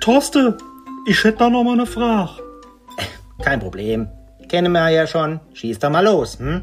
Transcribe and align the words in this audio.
Torste, 0.00 0.58
ich 1.06 1.24
hätte 1.24 1.38
da 1.38 1.48
noch 1.48 1.64
mal 1.64 1.72
eine 1.72 1.86
Frage. 1.86 2.42
Kein 3.42 3.58
Problem. 3.58 4.08
Kennen 4.48 4.72
wir 4.72 4.90
ja 4.90 5.06
schon. 5.06 5.40
Schieß 5.54 5.78
doch 5.78 5.88
mal 5.88 6.04
los, 6.04 6.38
hm? 6.38 6.62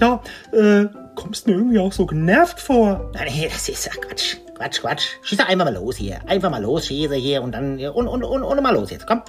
Ja, 0.00 0.22
äh, 0.52 0.86
kommst 1.14 1.46
mir 1.46 1.52
irgendwie 1.52 1.78
auch 1.78 1.92
so 1.92 2.06
genervt 2.06 2.60
vor. 2.60 3.10
Nein, 3.12 3.28
nee, 3.30 3.48
das 3.52 3.68
ist 3.68 3.84
ja 3.84 3.92
Quatsch. 3.92 4.36
Quatsch, 4.54 4.80
Quatsch. 4.80 5.06
Schieß 5.20 5.38
doch 5.38 5.48
einfach 5.48 5.66
mal 5.66 5.74
los 5.74 5.96
hier. 5.96 6.18
Einfach 6.26 6.48
mal 6.50 6.62
los, 6.62 6.86
schieße 6.86 7.14
hier 7.14 7.42
und 7.42 7.52
dann 7.52 7.78
und, 7.78 8.08
und, 8.08 8.24
und, 8.24 8.42
und 8.42 8.62
mal 8.62 8.74
los 8.74 8.90
jetzt. 8.90 9.06
Komm. 9.06 9.20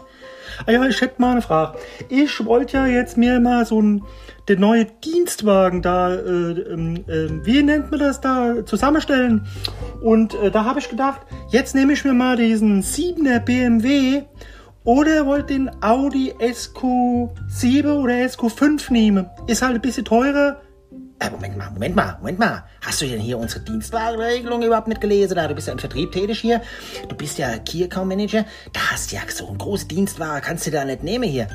Ah 0.65 0.71
ja, 0.71 0.86
ich 0.86 1.01
hätte 1.01 1.21
mal 1.21 1.32
eine 1.32 1.41
Frage. 1.41 1.77
Ich 2.07 2.45
wollte 2.45 2.77
ja 2.77 2.86
jetzt 2.87 3.18
mir 3.18 3.39
mal 3.41 3.65
so 3.65 3.82
ein 3.82 4.04
der 4.47 4.57
neue 4.57 4.86
Dienstwagen 4.86 5.82
da, 5.82 6.14
äh, 6.14 6.19
ähm, 6.19 7.04
äh, 7.07 7.45
wie 7.45 7.61
nennt 7.64 7.91
man 7.91 8.00
das 8.00 8.21
da, 8.21 8.65
zusammenstellen. 8.65 9.45
Und 10.01 10.33
äh, 10.36 10.51
da 10.51 10.65
habe 10.65 10.79
ich 10.79 10.89
gedacht, 10.89 11.21
jetzt 11.50 11.75
nehme 11.75 11.93
ich 11.93 12.04
mir 12.04 12.14
mal 12.14 12.38
diesen 12.38 12.83
7er 12.83 13.39
BMW 13.39 14.24
oder 14.83 15.25
wollte 15.25 15.54
den 15.54 15.69
Audi 15.83 16.33
SQ7 16.39 18.00
oder 18.00 18.14
SQ5 18.14 18.91
nehmen. 18.91 19.29
Ist 19.47 19.61
halt 19.61 19.75
ein 19.75 19.82
bisschen 19.82 20.05
teurer. 20.05 20.61
Äh, 21.19 21.32
Moment 21.32 21.57
mal, 21.57 21.71
Moment 21.71 21.96
mal, 21.96 22.18
Moment 22.19 22.39
mal. 22.39 22.64
Hast 22.86 23.02
du 23.02 23.05
denn 23.07 23.19
hier 23.19 23.38
unsere 23.38 23.61
Dienstwagenregelung 23.61 24.61
überhaupt 24.61 24.88
nicht 24.88 25.02
gelesen? 25.02 25.36
Da, 25.36 25.47
du 25.47 25.55
bist 25.55 25.68
ja 25.68 25.74
im 25.74 25.79
Vertrieb 25.79 26.11
tätig 26.11 26.39
hier. 26.39 26.61
Du 27.10 27.16
bist 27.16 27.38
ja 27.39 27.57
Key 27.57 27.83
Account 27.83 28.07
Manager. 28.07 28.46
Da 28.71 28.79
hast 28.91 29.11
du 29.11 29.16
ja 29.16 29.24
so 29.27 29.47
einen 29.47 29.57
großen 29.57 29.88
Dienstwagen. 29.88 30.41
Kannst 30.41 30.68
du 30.68 30.71
da 30.71 30.86
nicht 30.86 31.04
nehmen 31.04 31.27
hier. 31.27 31.47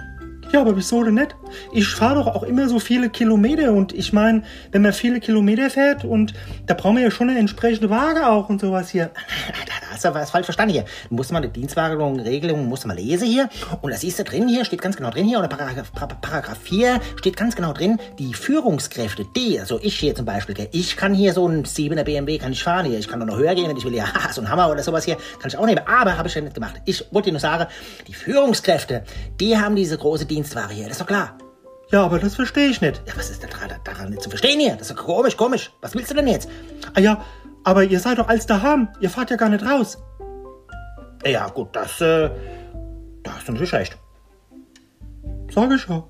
Ja, 0.52 0.60
aber 0.60 0.76
wieso 0.76 1.02
denn 1.02 1.14
nicht? 1.14 1.34
Ich 1.72 1.88
fahre 1.88 2.16
doch 2.16 2.26
auch 2.26 2.42
immer 2.42 2.68
so 2.68 2.78
viele 2.78 3.08
Kilometer 3.08 3.72
und 3.72 3.94
ich 3.94 4.12
meine, 4.12 4.42
wenn 4.70 4.82
man 4.82 4.92
viele 4.92 5.18
Kilometer 5.18 5.70
fährt 5.70 6.04
und 6.04 6.34
da 6.66 6.74
brauchen 6.74 6.96
wir 6.96 7.04
ja 7.04 7.10
schon 7.10 7.30
eine 7.30 7.38
entsprechende 7.38 7.88
Waage 7.88 8.26
auch 8.28 8.50
und 8.50 8.60
sowas 8.60 8.90
hier. 8.90 9.10
Hast 10.02 10.14
du 10.16 10.20
was 10.20 10.30
falsch 10.30 10.46
verstanden 10.46 10.74
hier. 10.74 10.84
Du 11.10 11.14
musst 11.14 11.30
mal 11.30 11.40
die 11.40 11.48
Dienstwagenregelung, 11.48 12.66
musst 12.66 12.82
du 12.82 12.88
mal 12.88 12.96
lesen 12.96 13.28
hier 13.28 13.48
und 13.82 13.92
da 13.92 13.96
siehst 13.96 14.18
du 14.18 14.24
drin 14.24 14.48
hier, 14.48 14.64
steht 14.64 14.82
ganz 14.82 14.96
genau 14.96 15.10
drin 15.10 15.26
hier, 15.26 15.38
oder 15.38 15.46
Paragraph, 15.46 15.92
Paragraph 16.20 16.58
4 16.60 17.00
steht 17.14 17.36
ganz 17.36 17.54
genau 17.54 17.72
drin, 17.72 18.00
die 18.18 18.34
Führungskräfte, 18.34 19.24
die, 19.36 19.60
also 19.60 19.78
ich 19.80 19.96
hier 19.96 20.16
zum 20.16 20.24
Beispiel, 20.24 20.56
ich 20.72 20.96
kann 20.96 21.14
hier 21.14 21.32
so 21.32 21.46
einen 21.46 21.64
7er 21.64 22.02
BMW, 22.02 22.38
kann 22.38 22.50
ich 22.50 22.64
fahren 22.64 22.86
hier, 22.86 22.98
ich 22.98 23.06
kann 23.06 23.20
doch 23.20 23.26
noch 23.26 23.36
höher 23.36 23.54
gehen, 23.54 23.68
wenn 23.68 23.76
ich 23.76 23.84
will, 23.84 23.94
ja, 23.94 24.06
so 24.32 24.40
ein 24.40 24.48
Hammer 24.48 24.70
oder 24.70 24.82
sowas 24.82 25.04
hier, 25.04 25.16
kann 25.38 25.48
ich 25.48 25.56
auch 25.56 25.66
nehmen, 25.66 25.86
aber 25.86 26.18
habe 26.18 26.26
ich 26.26 26.34
ja 26.34 26.40
nicht 26.40 26.54
gemacht. 26.54 26.74
Ich 26.84 27.04
wollte 27.12 27.26
dir 27.26 27.34
nur 27.34 27.40
sagen, 27.40 27.66
die 28.08 28.14
Führungskräfte, 28.14 29.04
die 29.38 29.56
haben 29.56 29.76
diese 29.76 29.96
große 29.96 30.26
Dienstwaage 30.26 30.74
hier, 30.74 30.84
das 30.84 30.94
ist 30.94 31.00
doch 31.00 31.06
klar. 31.06 31.38
Ja, 31.92 32.04
aber 32.04 32.18
das 32.18 32.34
verstehe 32.34 32.70
ich 32.70 32.80
nicht. 32.80 33.02
Ja, 33.06 33.12
was 33.16 33.30
ist 33.30 33.44
daran, 33.44 33.70
daran 33.84 34.10
nicht 34.10 34.22
zu 34.22 34.30
verstehen 34.30 34.58
hier? 34.58 34.72
Das 34.72 34.90
ist 34.90 34.98
doch 34.98 35.04
komisch, 35.04 35.36
komisch. 35.36 35.70
Was 35.80 35.94
willst 35.94 36.10
du 36.10 36.14
denn 36.14 36.26
jetzt? 36.26 36.48
Ah 36.94 37.00
ja, 37.00 37.22
aber 37.64 37.84
ihr 37.84 38.00
seid 38.00 38.18
doch 38.18 38.28
als 38.28 38.46
daheim. 38.46 38.88
Ihr 39.00 39.10
fahrt 39.10 39.30
ja 39.30 39.36
gar 39.36 39.48
nicht 39.48 39.64
raus. 39.64 39.98
Ja, 41.24 41.48
gut, 41.48 41.74
das, 41.74 42.00
äh, 42.00 42.30
da 43.22 43.36
hast 43.36 43.48
du 43.48 43.52
natürlich 43.52 43.72
recht. 43.72 43.96
Sag 45.50 45.70
ich 45.70 45.88
ja. 45.88 46.02